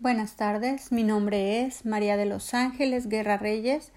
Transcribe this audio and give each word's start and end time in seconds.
Buenas 0.00 0.36
tardes, 0.36 0.92
mi 0.92 1.04
nombre 1.04 1.60
es 1.60 1.84
María 1.84 2.16
de 2.16 2.24
los 2.24 2.54
Ángeles 2.54 3.06
Guerra 3.06 3.36
Reyes, 3.36 3.92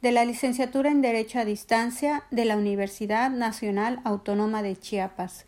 de 0.00 0.10
la 0.10 0.24
licenciatura 0.24 0.90
en 0.90 1.02
Derecho 1.02 1.38
a 1.38 1.44
Distancia 1.44 2.24
de 2.30 2.46
la 2.46 2.56
Universidad 2.56 3.28
Nacional 3.30 4.00
Autónoma 4.04 4.62
de 4.62 4.74
Chiapas. 4.74 5.44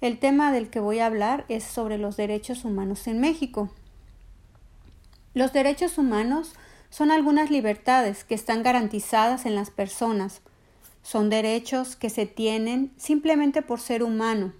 El 0.00 0.18
tema 0.18 0.50
del 0.50 0.70
que 0.70 0.80
voy 0.80 1.00
a 1.00 1.06
hablar 1.06 1.44
es 1.50 1.62
sobre 1.62 1.98
los 1.98 2.16
derechos 2.16 2.64
humanos 2.64 3.06
en 3.06 3.20
México. 3.20 3.68
Los 5.34 5.52
derechos 5.52 5.98
humanos 5.98 6.54
son 6.88 7.10
algunas 7.10 7.50
libertades 7.50 8.24
que 8.24 8.34
están 8.34 8.62
garantizadas 8.62 9.44
en 9.44 9.56
las 9.56 9.68
personas. 9.68 10.40
Son 11.02 11.28
derechos 11.28 11.96
que 11.96 12.08
se 12.08 12.24
tienen 12.24 12.94
simplemente 12.96 13.60
por 13.60 13.78
ser 13.78 14.02
humano 14.02 14.54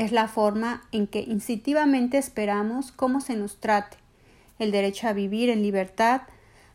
es 0.00 0.12
la 0.12 0.28
forma 0.28 0.82
en 0.92 1.06
que 1.06 1.20
instintivamente 1.20 2.16
esperamos 2.16 2.90
cómo 2.90 3.20
se 3.20 3.36
nos 3.36 3.60
trate, 3.60 3.98
el 4.58 4.72
derecho 4.72 5.08
a 5.08 5.12
vivir 5.12 5.50
en 5.50 5.60
libertad, 5.60 6.22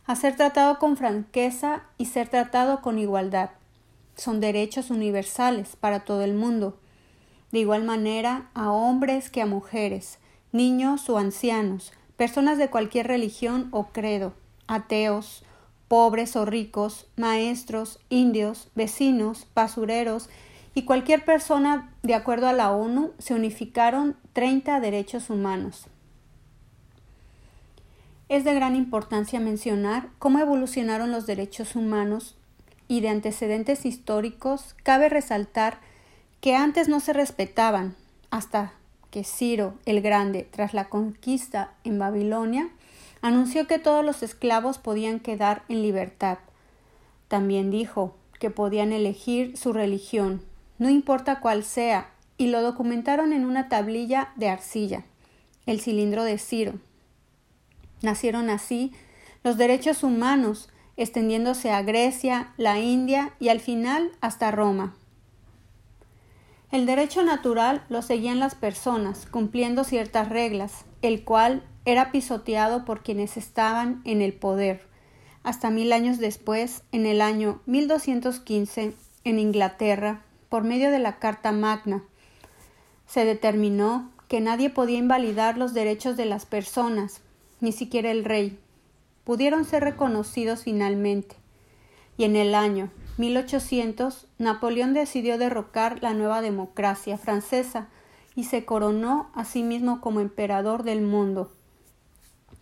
a 0.04 0.14
ser 0.14 0.36
tratado 0.36 0.78
con 0.78 0.96
franqueza 0.96 1.82
y 1.98 2.04
ser 2.04 2.28
tratado 2.28 2.80
con 2.82 3.00
igualdad. 3.00 3.50
Son 4.14 4.38
derechos 4.38 4.90
universales 4.90 5.74
para 5.74 6.04
todo 6.04 6.22
el 6.22 6.34
mundo, 6.34 6.78
de 7.50 7.58
igual 7.58 7.82
manera 7.82 8.48
a 8.54 8.70
hombres 8.70 9.28
que 9.28 9.42
a 9.42 9.46
mujeres, 9.46 10.20
niños 10.52 11.10
o 11.10 11.18
ancianos, 11.18 11.92
personas 12.16 12.58
de 12.58 12.70
cualquier 12.70 13.08
religión 13.08 13.66
o 13.72 13.86
credo, 13.88 14.34
ateos, 14.68 15.42
pobres 15.88 16.36
o 16.36 16.44
ricos, 16.44 17.08
maestros, 17.16 17.98
indios, 18.08 18.68
vecinos, 18.76 19.48
basureros, 19.52 20.30
y 20.76 20.82
cualquier 20.82 21.24
persona, 21.24 21.90
de 22.02 22.14
acuerdo 22.14 22.48
a 22.48 22.52
la 22.52 22.70
ONU, 22.70 23.14
se 23.18 23.32
unificaron 23.32 24.14
30 24.34 24.78
derechos 24.78 25.30
humanos. 25.30 25.86
Es 28.28 28.44
de 28.44 28.52
gran 28.52 28.76
importancia 28.76 29.40
mencionar 29.40 30.10
cómo 30.18 30.38
evolucionaron 30.38 31.10
los 31.10 31.24
derechos 31.26 31.76
humanos 31.76 32.36
y 32.88 33.00
de 33.00 33.08
antecedentes 33.08 33.86
históricos 33.86 34.76
cabe 34.82 35.08
resaltar 35.08 35.78
que 36.42 36.54
antes 36.54 36.90
no 36.90 37.00
se 37.00 37.14
respetaban 37.14 37.96
hasta 38.30 38.74
que 39.10 39.24
Ciro 39.24 39.78
el 39.86 40.02
Grande, 40.02 40.46
tras 40.50 40.74
la 40.74 40.90
conquista 40.90 41.72
en 41.84 41.98
Babilonia, 41.98 42.68
anunció 43.22 43.66
que 43.66 43.78
todos 43.78 44.04
los 44.04 44.22
esclavos 44.22 44.76
podían 44.76 45.20
quedar 45.20 45.62
en 45.70 45.80
libertad. 45.80 46.36
También 47.28 47.70
dijo 47.70 48.14
que 48.38 48.50
podían 48.50 48.92
elegir 48.92 49.56
su 49.56 49.72
religión, 49.72 50.42
no 50.78 50.90
importa 50.90 51.40
cuál 51.40 51.64
sea, 51.64 52.10
y 52.38 52.48
lo 52.48 52.62
documentaron 52.62 53.32
en 53.32 53.46
una 53.46 53.68
tablilla 53.68 54.32
de 54.36 54.48
arcilla, 54.48 55.04
el 55.64 55.80
cilindro 55.80 56.24
de 56.24 56.38
Ciro. 56.38 56.74
Nacieron 58.02 58.50
así 58.50 58.92
los 59.42 59.56
derechos 59.56 60.02
humanos, 60.02 60.68
extendiéndose 60.96 61.70
a 61.70 61.82
Grecia, 61.82 62.52
la 62.56 62.78
India 62.78 63.32
y 63.38 63.48
al 63.48 63.60
final 63.60 64.12
hasta 64.20 64.50
Roma. 64.50 64.94
El 66.72 66.84
derecho 66.84 67.22
natural 67.22 67.84
lo 67.88 68.02
seguían 68.02 68.40
las 68.40 68.54
personas, 68.54 69.26
cumpliendo 69.26 69.84
ciertas 69.84 70.28
reglas, 70.28 70.84
el 71.00 71.24
cual 71.24 71.62
era 71.84 72.10
pisoteado 72.10 72.84
por 72.84 73.02
quienes 73.02 73.36
estaban 73.36 74.02
en 74.04 74.20
el 74.20 74.32
poder. 74.32 74.86
Hasta 75.44 75.70
mil 75.70 75.92
años 75.92 76.18
después, 76.18 76.82
en 76.90 77.06
el 77.06 77.20
año 77.20 77.62
1215, 77.66 78.94
en 79.22 79.38
Inglaterra, 79.38 80.22
por 80.48 80.64
medio 80.64 80.90
de 80.90 80.98
la 80.98 81.18
Carta 81.18 81.52
Magna. 81.52 82.02
Se 83.06 83.24
determinó 83.24 84.10
que 84.28 84.40
nadie 84.40 84.70
podía 84.70 84.98
invalidar 84.98 85.56
los 85.56 85.74
derechos 85.74 86.16
de 86.16 86.26
las 86.26 86.46
personas, 86.46 87.20
ni 87.60 87.72
siquiera 87.72 88.10
el 88.10 88.24
rey. 88.24 88.58
Pudieron 89.24 89.64
ser 89.64 89.84
reconocidos 89.84 90.64
finalmente. 90.64 91.36
Y 92.16 92.24
en 92.24 92.36
el 92.36 92.54
año 92.54 92.90
1800 93.18 94.26
Napoleón 94.38 94.94
decidió 94.94 95.38
derrocar 95.38 96.02
la 96.02 96.14
nueva 96.14 96.42
democracia 96.42 97.18
francesa 97.18 97.88
y 98.34 98.44
se 98.44 98.64
coronó 98.64 99.30
a 99.34 99.44
sí 99.44 99.62
mismo 99.62 100.00
como 100.00 100.20
emperador 100.20 100.82
del 100.82 101.02
mundo. 101.02 101.50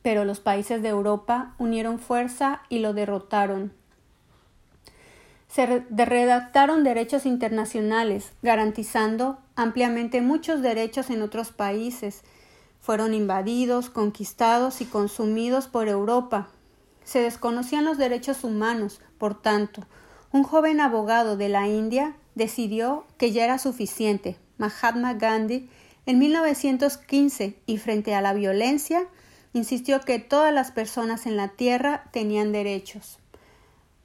Pero 0.03 0.25
los 0.25 0.41
países 0.41 0.83
de 0.83 0.89
Europa 0.89 1.55
unieron 1.59 1.99
fuerza 1.99 2.63
y 2.69 2.79
lo 2.79 2.93
derrotaron 2.93 3.73
se 5.55 5.67
redactaron 5.67 6.83
derechos 6.83 7.27
internacionales, 7.27 8.33
garantizando 8.43 9.39
ampliamente 9.55 10.21
muchos 10.21 10.63
derechos 10.63 11.11
en 11.11 11.23
otros 11.23 11.53
países. 11.53 12.23
Fueron 12.81 13.15
invadidos, 13.15 13.89
conquistados 13.89 14.81
y 14.81 14.85
consumidos 14.85 15.69
por 15.69 15.87
Europa. 15.87 16.49
Se 17.05 17.21
desconocían 17.21 17.85
los 17.85 17.99
derechos 17.99 18.43
humanos, 18.43 19.01
por 19.17 19.41
tanto, 19.41 19.87
un 20.33 20.43
joven 20.43 20.81
abogado 20.81 21.37
de 21.37 21.49
la 21.49 21.69
India 21.69 22.17
decidió 22.35 23.05
que 23.17 23.31
ya 23.31 23.45
era 23.45 23.59
suficiente. 23.59 24.37
Mahatma 24.59 25.15
Gandhi, 25.15 25.71
en 26.05 26.19
1915, 26.19 27.61
y 27.65 27.79
frente 27.79 28.17
a 28.17 28.23
la 28.23 28.35
violencia, 28.35 29.07
insistió 29.53 30.01
que 30.01 30.19
todas 30.19 30.53
las 30.53 30.73
personas 30.73 31.27
en 31.27 31.37
la 31.37 31.51
tierra 31.51 32.07
tenían 32.11 32.51
derechos. 32.51 33.21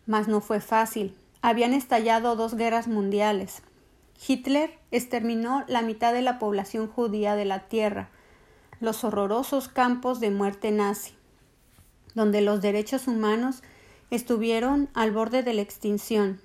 Mas 0.06 0.28
no 0.28 0.42
fue 0.42 0.62
fácil 0.62 1.16
habían 1.42 1.74
estallado 1.74 2.36
dos 2.36 2.56
guerras 2.56 2.88
mundiales. 2.88 3.62
Hitler 4.28 4.78
exterminó 4.92 5.64
la 5.68 5.82
mitad 5.82 6.14
de 6.14 6.22
la 6.22 6.40
población 6.40 6.88
judía 6.88 7.36
de 7.36 7.46
la 7.46 7.68
tierra, 7.68 8.10
los 8.80 9.04
horrorosos 9.04 9.70
campos 9.70 10.20
de 10.20 10.30
muerte 10.30 10.72
nazi, 10.72 11.14
donde 12.16 12.42
los 12.42 12.62
derechos 12.62 13.08
humanos 13.08 13.64
estuvieron 14.12 14.90
al 14.94 15.12
borde 15.12 15.44
de 15.44 15.54
la 15.54 15.62
extinción. 15.62 16.42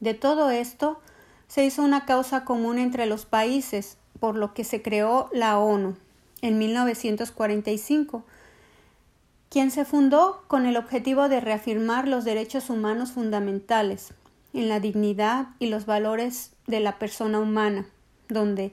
De 0.00 0.14
todo 0.14 0.50
esto 0.50 1.00
se 1.48 1.64
hizo 1.64 1.82
una 1.82 2.06
causa 2.06 2.44
común 2.44 2.78
entre 2.78 3.06
los 3.06 3.26
países, 3.26 3.98
por 4.18 4.36
lo 4.36 4.54
que 4.54 4.64
se 4.64 4.82
creó 4.82 5.28
la 5.32 5.58
ONU 5.58 5.96
en 6.40 6.58
1945 6.58 8.24
quien 9.52 9.70
se 9.70 9.84
fundó 9.84 10.44
con 10.48 10.64
el 10.64 10.78
objetivo 10.78 11.28
de 11.28 11.38
reafirmar 11.38 12.08
los 12.08 12.24
derechos 12.24 12.70
humanos 12.70 13.12
fundamentales 13.12 14.14
en 14.54 14.70
la 14.70 14.80
dignidad 14.80 15.48
y 15.58 15.66
los 15.66 15.84
valores 15.84 16.52
de 16.66 16.80
la 16.80 16.98
persona 16.98 17.38
humana, 17.38 17.84
donde 18.30 18.72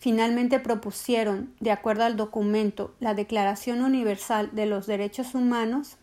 finalmente 0.00 0.58
propusieron, 0.58 1.54
de 1.60 1.70
acuerdo 1.70 2.02
al 2.02 2.16
documento, 2.16 2.92
la 2.98 3.14
Declaración 3.14 3.82
Universal 3.82 4.50
de 4.52 4.66
los 4.66 4.88
Derechos 4.88 5.36
Humanos. 5.36 5.96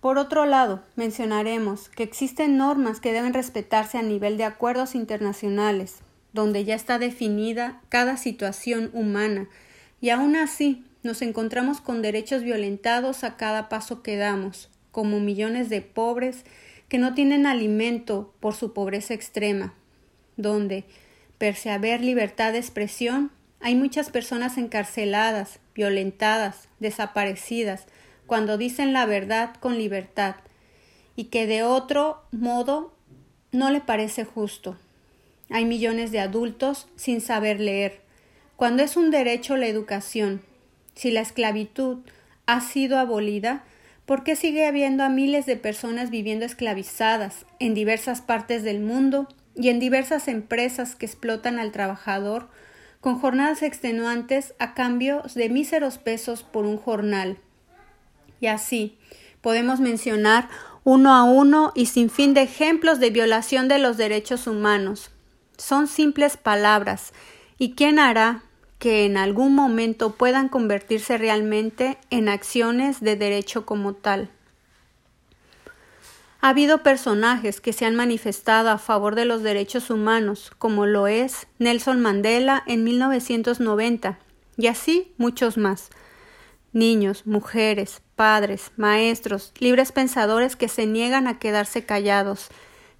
Por 0.00 0.18
otro 0.18 0.46
lado, 0.46 0.82
mencionaremos 0.96 1.88
que 1.90 2.02
existen 2.02 2.56
normas 2.56 2.98
que 2.98 3.12
deben 3.12 3.34
respetarse 3.34 3.98
a 3.98 4.02
nivel 4.02 4.36
de 4.36 4.42
acuerdos 4.42 4.96
internacionales, 4.96 5.98
donde 6.32 6.64
ya 6.64 6.74
está 6.74 6.98
definida 6.98 7.82
cada 7.88 8.16
situación 8.16 8.90
humana, 8.94 9.46
y 10.00 10.10
aún 10.10 10.34
así 10.34 10.84
nos 11.02 11.22
encontramos 11.22 11.80
con 11.80 12.02
derechos 12.02 12.42
violentados 12.42 13.24
a 13.24 13.36
cada 13.36 13.68
paso 13.68 14.02
que 14.02 14.16
damos, 14.16 14.70
como 14.90 15.20
millones 15.20 15.68
de 15.68 15.80
pobres 15.80 16.44
que 16.88 16.98
no 16.98 17.14
tienen 17.14 17.46
alimento 17.46 18.34
por 18.40 18.54
su 18.54 18.72
pobreza 18.72 19.14
extrema, 19.14 19.74
donde, 20.36 20.84
pese 21.36 21.70
a 21.70 21.74
haber 21.74 22.02
libertad 22.02 22.52
de 22.52 22.58
expresión, 22.58 23.30
hay 23.60 23.74
muchas 23.74 24.10
personas 24.10 24.56
encarceladas, 24.56 25.60
violentadas, 25.74 26.68
desaparecidas, 26.80 27.86
cuando 28.26 28.58
dicen 28.58 28.92
la 28.92 29.06
verdad 29.06 29.54
con 29.60 29.78
libertad, 29.78 30.36
y 31.16 31.24
que 31.24 31.46
de 31.46 31.62
otro 31.62 32.22
modo 32.30 32.94
no 33.50 33.70
le 33.70 33.80
parece 33.80 34.24
justo. 34.24 34.76
Hay 35.50 35.64
millones 35.64 36.12
de 36.12 36.20
adultos 36.20 36.88
sin 36.96 37.20
saber 37.20 37.60
leer, 37.60 38.00
cuando 38.56 38.82
es 38.82 38.96
un 38.96 39.10
derecho 39.10 39.56
la 39.56 39.66
educación, 39.66 40.42
si 40.98 41.12
la 41.12 41.20
esclavitud 41.20 41.98
ha 42.46 42.60
sido 42.60 42.98
abolida, 42.98 43.62
¿por 44.04 44.24
qué 44.24 44.34
sigue 44.34 44.66
habiendo 44.66 45.04
a 45.04 45.08
miles 45.08 45.46
de 45.46 45.54
personas 45.54 46.10
viviendo 46.10 46.44
esclavizadas 46.44 47.46
en 47.60 47.72
diversas 47.72 48.20
partes 48.20 48.64
del 48.64 48.80
mundo 48.80 49.28
y 49.54 49.68
en 49.68 49.78
diversas 49.78 50.26
empresas 50.26 50.96
que 50.96 51.06
explotan 51.06 51.60
al 51.60 51.70
trabajador 51.70 52.48
con 53.00 53.20
jornadas 53.20 53.62
extenuantes 53.62 54.54
a 54.58 54.74
cambio 54.74 55.22
de 55.36 55.48
míseros 55.48 55.98
pesos 55.98 56.42
por 56.42 56.66
un 56.66 56.78
jornal? 56.78 57.38
Y 58.40 58.48
así 58.48 58.98
podemos 59.40 59.78
mencionar 59.78 60.48
uno 60.82 61.14
a 61.14 61.22
uno 61.22 61.70
y 61.76 61.86
sin 61.86 62.10
fin 62.10 62.34
de 62.34 62.42
ejemplos 62.42 62.98
de 62.98 63.10
violación 63.10 63.68
de 63.68 63.78
los 63.78 63.98
derechos 63.98 64.48
humanos. 64.48 65.12
Son 65.58 65.86
simples 65.86 66.36
palabras, 66.36 67.12
¿y 67.56 67.76
quién 67.76 68.00
hará 68.00 68.42
que 68.78 69.04
en 69.04 69.16
algún 69.16 69.54
momento 69.54 70.14
puedan 70.14 70.48
convertirse 70.48 71.18
realmente 71.18 71.98
en 72.10 72.28
acciones 72.28 73.00
de 73.00 73.16
derecho 73.16 73.66
como 73.66 73.94
tal. 73.94 74.30
Ha 76.40 76.50
habido 76.50 76.84
personajes 76.84 77.60
que 77.60 77.72
se 77.72 77.84
han 77.84 77.96
manifestado 77.96 78.70
a 78.70 78.78
favor 78.78 79.16
de 79.16 79.24
los 79.24 79.42
derechos 79.42 79.90
humanos, 79.90 80.52
como 80.58 80.86
lo 80.86 81.08
es 81.08 81.48
Nelson 81.58 82.00
Mandela 82.00 82.62
en 82.66 82.84
1990, 82.84 84.18
y 84.56 84.68
así 84.68 85.12
muchos 85.18 85.56
más. 85.56 85.90
Niños, 86.72 87.26
mujeres, 87.26 88.02
padres, 88.14 88.70
maestros, 88.76 89.52
libres 89.58 89.90
pensadores 89.90 90.54
que 90.54 90.68
se 90.68 90.86
niegan 90.86 91.26
a 91.26 91.40
quedarse 91.40 91.84
callados, 91.84 92.48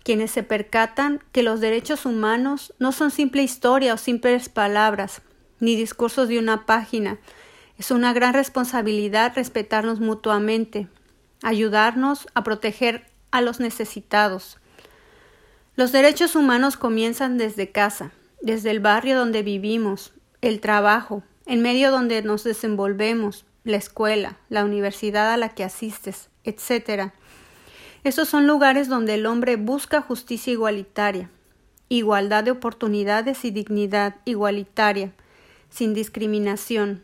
quienes 0.03 0.33
se 0.33 0.43
percatan 0.43 1.23
que 1.31 1.45
los 1.45 1.61
derechos 1.61 2.07
humanos 2.07 2.75
no 2.81 2.91
son 2.91 3.13
simple 3.13 3.43
historia 3.43 3.95
o 3.95 3.99
simples 3.99 4.49
palabras, 4.49 5.23
ni 5.61 5.77
discursos 5.77 6.29
de 6.29 6.39
una 6.39 6.67
página. 6.67 7.19
Es 7.79 7.91
una 7.91 8.13
gran 8.13 8.35
responsabilidad 8.35 9.33
respetarnos 9.35 10.01
mutuamente, 10.01 10.89
ayudarnos 11.43 12.27
a 12.35 12.43
proteger 12.43 13.07
a 13.31 13.41
los 13.41 13.61
necesitados. 13.61 14.59
Los 15.77 15.93
derechos 15.93 16.35
humanos 16.35 16.77
comienzan 16.77 17.39
desde 17.39 17.71
casa, 17.71 18.11
desde 18.41 18.71
el 18.71 18.81
barrio 18.81 19.17
donde 19.17 19.43
vivimos, 19.43 20.13
el 20.41 20.61
trabajo, 20.61 21.23
en 21.47 21.63
medio 21.63 21.91
donde 21.91 22.23
nos 22.23 22.45
desenvolvemos, 22.45 23.45
la 23.65 23.77
escuela, 23.77 24.39
la 24.49 24.65
universidad 24.65 25.33
a 25.33 25.37
la 25.37 25.51
que 25.51 25.65
asistes, 25.65 26.31
etc. 26.45 27.13
Esos 28.05 28.29
son 28.29 28.47
lugares 28.47 28.89
donde 28.89 29.15
el 29.15 29.27
hombre 29.27 29.57
busca 29.57 30.01
justicia 30.01 30.53
igualitaria, 30.53 31.31
igualdad 31.89 32.45
de 32.45 32.51
oportunidades 32.51 33.45
y 33.45 33.51
dignidad 33.51 34.17
igualitaria, 34.25 35.13
sin 35.71 35.95
discriminación, 35.95 37.03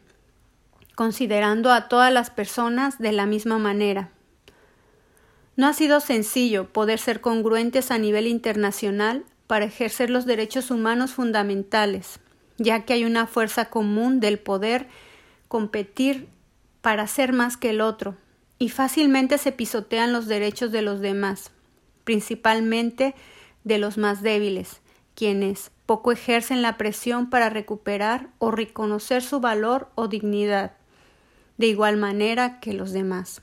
considerando 0.95 1.73
a 1.73 1.89
todas 1.89 2.13
las 2.13 2.31
personas 2.31 2.99
de 2.99 3.13
la 3.13 3.27
misma 3.27 3.59
manera. 3.59 4.11
No 5.57 5.67
ha 5.67 5.73
sido 5.73 6.01
sencillo 6.01 6.73
poder 6.73 6.99
ser 6.99 7.21
congruentes 7.21 7.91
a 7.91 7.99
nivel 7.99 8.27
internacional 8.27 9.25
para 9.47 9.67
ejercer 9.67 10.11
los 10.11 10.27
derechos 10.27 10.71
humanos 10.71 11.13
fundamentales, 11.13 12.19
ya 12.59 12.85
que 12.85 12.95
hay 12.95 13.05
una 13.05 13.27
fuerza 13.27 13.67
común 13.67 14.21
del 14.21 14.39
poder 14.39 14.89
competir 15.49 16.29
para 16.81 17.07
ser 17.07 17.33
más 17.33 17.57
que 17.57 17.71
el 17.71 17.81
otro, 17.81 18.17
y 18.59 18.69
fácilmente 18.69 19.39
se 19.39 19.53
pisotean 19.53 20.13
los 20.13 20.27
derechos 20.27 20.73
de 20.73 20.83
los 20.83 21.01
demás, 21.01 21.51
principalmente 22.05 23.15
de 23.63 23.79
los 23.79 23.97
más 23.99 24.23
débiles, 24.23 24.81
quienes 25.15 25.71
poco 25.87 26.13
ejercen 26.13 26.63
la 26.63 26.77
presión 26.77 27.29
para 27.29 27.51
recuperar 27.51 28.29
o 28.39 28.51
reconocer 28.51 29.23
su 29.23 29.41
valor 29.41 29.89
o 29.95 30.09
dignidad, 30.09 30.73
de 31.59 31.67
igual 31.67 31.97
manera 31.97 32.61
que 32.61 32.73
los 32.73 32.93
demás. 32.93 33.43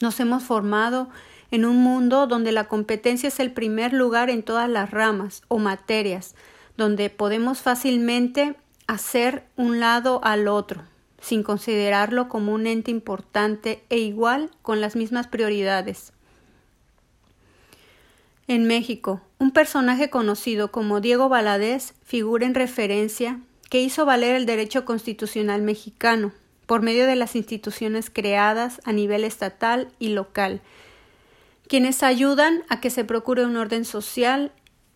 Nos 0.00 0.20
hemos 0.20 0.44
formado 0.44 1.08
en 1.50 1.64
un 1.64 1.76
mundo 1.76 2.26
donde 2.26 2.52
la 2.52 2.64
competencia 2.64 3.28
es 3.28 3.40
el 3.40 3.52
primer 3.52 3.92
lugar 3.92 4.30
en 4.30 4.42
todas 4.42 4.68
las 4.68 4.90
ramas 4.90 5.42
o 5.48 5.58
materias, 5.58 6.34
donde 6.76 7.10
podemos 7.10 7.60
fácilmente 7.60 8.56
hacer 8.86 9.44
un 9.56 9.80
lado 9.80 10.20
al 10.22 10.48
otro, 10.48 10.82
sin 11.20 11.42
considerarlo 11.42 12.28
como 12.28 12.52
un 12.52 12.66
ente 12.66 12.90
importante 12.90 13.84
e 13.90 13.98
igual 13.98 14.50
con 14.62 14.80
las 14.80 14.94
mismas 14.94 15.26
prioridades. 15.26 16.12
En 18.48 18.64
México, 18.64 19.20
un 19.38 19.50
personaje 19.50 20.08
conocido 20.08 20.72
como 20.72 21.02
Diego 21.02 21.28
Valadez 21.28 21.92
figura 22.02 22.46
en 22.46 22.54
referencia 22.54 23.40
que 23.68 23.82
hizo 23.82 24.06
valer 24.06 24.34
el 24.34 24.46
derecho 24.46 24.86
constitucional 24.86 25.60
mexicano, 25.60 26.32
por 26.64 26.80
medio 26.80 27.06
de 27.06 27.14
las 27.14 27.36
instituciones 27.36 28.08
creadas 28.08 28.80
a 28.86 28.92
nivel 28.92 29.24
estatal 29.24 29.88
y 29.98 30.08
local, 30.08 30.62
quienes 31.68 32.02
ayudan 32.02 32.64
a 32.70 32.80
que 32.80 32.88
se 32.88 33.04
procure 33.04 33.44
un 33.44 33.58
orden 33.58 33.84
social 33.84 34.50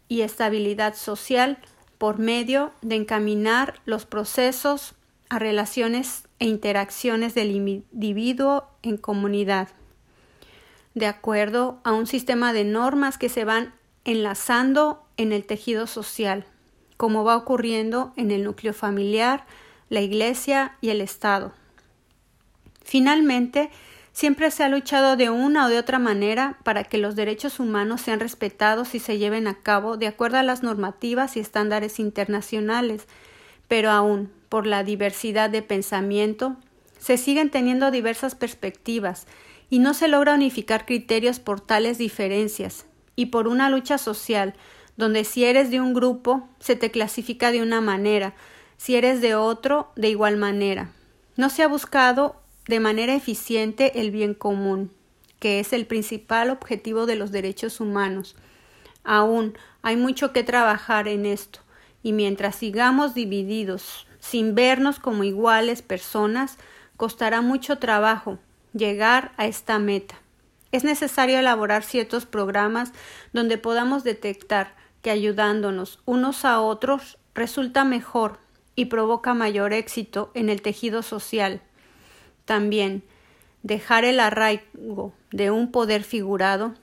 y 0.09 0.23
estabilidad 0.23 0.95
social 0.95 1.59
por 1.99 2.19
medio 2.19 2.73
de 2.81 2.97
encaminar 2.97 3.81
los 3.85 4.07
procesos 4.07 4.95
a 5.29 5.39
relaciones 5.39 6.27
e 6.39 6.47
interacciones 6.47 7.35
del 7.35 7.51
individuo 7.51 8.65
en 8.83 8.97
comunidad, 8.97 9.69
de 10.95 11.07
acuerdo 11.07 11.81
a 11.85 11.93
un 11.93 12.07
sistema 12.07 12.53
de 12.53 12.65
normas 12.65 13.19
que 13.19 13.29
se 13.29 13.45
van 13.45 13.73
enlazando 14.05 15.05
en 15.17 15.33
el 15.33 15.45
tejido 15.45 15.87
social, 15.87 16.45
como 16.97 17.25
va 17.25 17.37
ocurriendo 17.37 18.13
en 18.17 18.31
el 18.31 18.45
núcleo 18.45 18.75
familiar, 18.75 19.45
la 19.89 20.01
Iglesia 20.01 20.77
y 20.81 20.91
el 20.91 21.01
Estado. 21.01 21.53
Finalmente, 22.85 23.71
siempre 24.13 24.51
se 24.51 24.65
ha 24.65 24.69
luchado 24.69 25.17
de 25.17 25.31
una 25.31 25.67
o 25.67 25.69
de 25.69 25.79
otra 25.79 25.99
manera 25.99 26.59
para 26.65 26.85
que 26.85 26.99
los 26.99 27.17
derechos 27.17 27.61
humanos 27.61 28.01
sean 28.03 28.21
respetados 28.21 28.95
y 28.95 28.99
se 28.99 29.19
lleven 29.19 29.47
a 29.47 29.55
cabo 29.55 29.97
de 29.97 30.07
acuerdo 30.07 30.39
a 30.39 30.43
las 30.43 30.63
normativas 30.63 31.37
y 31.37 31.41
estándares 31.41 31.99
internacionales, 31.99 33.07
pero 33.69 33.91
aún 33.91 34.31
por 34.49 34.67
la 34.67 34.85
diversidad 34.85 35.49
de 35.49 35.63
pensamiento, 35.63 36.57
se 36.99 37.17
siguen 37.17 37.51
teniendo 37.51 37.91
diversas 37.91 38.35
perspectivas 38.35 39.27
y 39.73 39.79
no 39.79 39.95
se 39.95 40.07
logra 40.07 40.35
unificar 40.35 40.85
criterios 40.85 41.41
por 41.41 41.63
tales 41.63 41.97
diferencias, 41.97 42.85
y 43.17 43.27
por 43.27 43.49
una 43.49 43.71
lucha 43.71 43.97
social, 43.97 44.53
donde 44.99 45.25
si 45.25 45.47
eres 45.47 45.71
de 45.71 45.81
un 45.81 45.95
grupo 45.95 46.47
se 46.61 46.77
te 46.77 46.91
clasifica 46.91 47.51
de 47.51 47.63
una 47.63 47.81
manera, 47.81 48.35
si 48.77 48.97
eres 48.97 49.23
de 49.23 49.35
otro 49.35 49.91
de 49.97 50.11
igual 50.11 50.37
manera. 50.37 50.93
No 51.37 51.49
se 51.49 51.63
ha 51.63 51.69
buscado 51.69 52.37
de 52.69 52.81
manera 52.81 53.15
eficiente 53.15 53.99
el 53.99 54.11
bien 54.11 54.35
común, 54.35 54.91
que 55.41 55.59
es 55.59 55.73
el 55.73 55.87
principal 55.87 56.51
objetivo 56.51 57.07
de 57.07 57.17
los 57.17 57.33
derechos 57.33 57.81
humanos. 57.81 58.37
Aún 59.05 59.57
hay 59.81 59.97
mucho 59.97 60.35
que 60.35 60.45
trabajar 60.45 61.09
en 61.09 61.25
esto, 61.25 61.61
y 62.03 62.13
mientras 62.13 62.57
sigamos 62.57 63.15
divididos, 63.15 64.07
sin 64.21 64.55
vernos 64.55 64.99
como 64.99 65.25
iguales 65.25 65.81
personas, 65.81 66.59
costará 66.99 67.41
mucho 67.41 67.79
trabajo 67.79 68.39
llegar 68.73 69.33
a 69.37 69.47
esta 69.47 69.79
meta. 69.79 70.17
Es 70.71 70.85
necesario 70.85 71.39
elaborar 71.39 71.83
ciertos 71.83 72.27
programas 72.27 72.93
donde 73.33 73.59
podamos 73.59 74.05
detectar 74.05 74.75
que 75.03 75.11
ayudándonos 75.11 76.01
unos 76.07 76.45
a 76.45 76.61
otros 76.61 77.19
resulta 77.35 77.85
mejor 77.85 78.39
y 78.75 78.87
provoca 78.87 79.35
mayor 79.35 79.73
éxito 79.73 80.31
en 80.35 80.49
el 80.49 80.63
tejido 80.63 81.03
social. 81.03 81.61
También 82.45 83.05
dejar 83.63 84.05
el 84.05 84.21
arraigo 84.21 85.13
de 85.31 85.51
un 85.51 85.71
poder 85.71 86.05
figurado, 86.05 86.75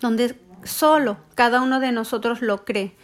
donde 0.00 0.38
solo 0.64 1.18
cada 1.34 1.62
uno 1.62 1.80
de 1.80 1.92
nosotros 1.92 2.42
lo 2.42 2.64
cree, 2.64 2.94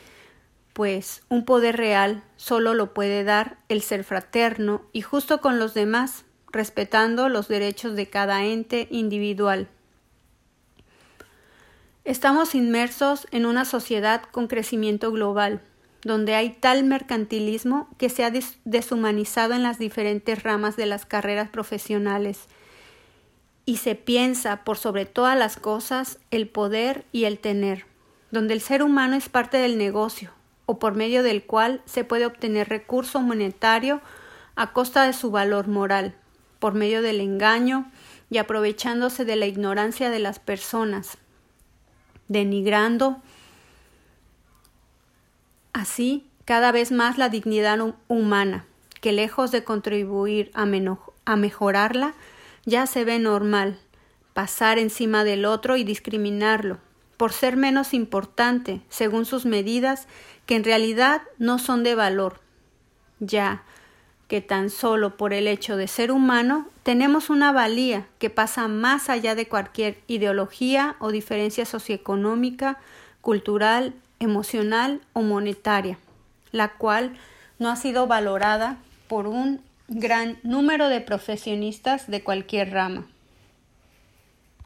pues 0.73 1.23
un 1.29 1.45
poder 1.45 1.77
real 1.77 2.23
solo 2.37 2.75
lo 2.75 2.93
puede 2.93 3.25
dar 3.25 3.59
el 3.69 3.81
ser 3.81 4.05
fraterno 4.05 4.83
y 4.93 5.01
justo 5.01 5.41
con 5.41 5.59
los 5.59 5.73
demás, 5.73 6.26
respetando 6.53 7.29
los 7.29 7.49
derechos 7.49 7.97
de 7.97 8.09
cada 8.09 8.45
ente 8.45 8.89
individual. 8.91 9.69
Estamos 12.05 12.55
inmersos 12.55 13.27
en 13.33 13.47
una 13.47 13.65
sociedad 13.65 14.23
con 14.31 14.47
crecimiento 14.47 15.11
global, 15.11 15.61
donde 16.03 16.35
hay 16.35 16.51
tal 16.51 16.85
mercantilismo 16.85 17.89
que 17.99 18.09
se 18.09 18.25
ha 18.25 18.33
deshumanizado 18.65 19.55
en 19.55 19.65
las 19.65 19.79
diferentes 19.79 20.43
ramas 20.43 20.77
de 20.77 20.87
las 20.87 21.05
carreras 21.05 21.49
profesionales 21.49 22.47
y 23.65 23.79
se 23.79 23.97
piensa 23.97 24.63
por 24.63 24.79
sobre 24.79 25.05
todas 25.05 25.37
las 25.37 25.57
cosas 25.57 26.21
el 26.31 26.49
poder 26.49 27.05
y 27.11 27.25
el 27.25 27.41
tener, 27.41 27.87
donde 28.31 28.55
el 28.55 28.61
ser 28.61 28.83
humano 28.83 29.17
es 29.17 29.29
parte 29.29 29.59
del 29.59 29.77
negocio 29.77 30.31
o 30.67 30.79
por 30.79 30.95
medio 30.95 31.23
del 31.23 31.45
cual 31.45 31.83
se 31.85 32.05
puede 32.05 32.27
obtener 32.27 32.69
recurso 32.69 33.21
monetario 33.21 34.01
a 34.55 34.73
costa 34.73 35.05
de 35.05 35.13
su 35.13 35.31
valor 35.31 35.67
moral, 35.67 36.15
por 36.67 36.75
medio 36.75 37.01
del 37.01 37.21
engaño 37.21 37.89
y 38.29 38.39
aprovechándose 38.39 39.25
de 39.25 39.37
la 39.37 39.47
ignorancia 39.47 40.11
de 40.11 40.19
las 40.19 40.41
personas, 40.41 41.17
denigrando 42.27 43.23
así 45.73 46.27
cada 46.45 46.73
vez 46.73 46.91
más 46.91 47.19
la 47.19 47.29
dignidad 47.29 47.79
humana, 48.09 48.67
que 49.01 49.13
lejos 49.13 49.53
de 49.53 49.63
contribuir 49.63 50.51
a, 50.55 50.67
a 51.25 51.37
mejorarla, 51.37 52.15
ya 52.65 52.89
se 52.89 53.05
ve 53.05 53.21
normal 53.21 53.79
pasar 54.35 54.81
encima 54.81 55.23
del 55.23 55.45
otro 55.45 55.77
y 55.77 55.85
discriminarlo, 55.85 56.79
por 57.17 57.33
ser 57.33 57.57
menos 57.57 57.95
importante, 57.95 58.81
según 58.89 59.25
sus 59.25 59.47
medidas, 59.47 60.09
que 60.47 60.57
en 60.57 60.65
realidad 60.65 61.23
no 61.39 61.61
son 61.61 61.85
de 61.85 61.95
valor, 61.95 62.41
ya 63.21 63.63
que 64.29 64.41
tan 64.41 64.71
solo 64.71 65.17
por 65.17 65.33
el 65.33 65.47
hecho 65.47 65.77
de 65.77 65.89
ser 65.89 66.11
humano 66.11 66.67
tenemos 66.83 67.31
una 67.31 67.53
valía 67.53 68.07
que 68.19 68.31
pasa 68.31 68.69
más 68.69 69.09
allá 69.09 69.35
de 69.35 69.47
cualquier 69.47 69.99
ideología 70.09 70.97
o 70.99 71.13
diferencia 71.13 71.65
socioeconómica, 71.65 72.79
cultural, 73.21 73.95
emocional 74.19 75.01
o 75.13 75.23
monetaria, 75.23 75.99
la 76.53 76.73
cual 76.75 77.17
no 77.59 77.71
ha 77.71 77.77
sido 77.77 78.07
valorada 78.07 78.79
por 79.09 79.27
un 79.27 79.61
gran 79.89 80.39
número 80.43 80.89
de 80.89 81.01
profesionistas 81.01 82.11
de 82.11 82.23
cualquier 82.23 82.73
rama. 82.73 83.07